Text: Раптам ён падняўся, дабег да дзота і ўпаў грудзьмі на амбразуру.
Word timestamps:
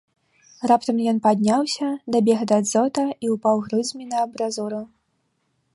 Раптам 0.69 1.01
ён 1.11 1.17
падняўся, 1.25 1.89
дабег 2.15 2.39
да 2.53 2.57
дзота 2.69 3.05
і 3.27 3.33
ўпаў 3.35 3.55
грудзьмі 3.67 4.05
на 4.15 4.29
амбразуру. 4.29 4.81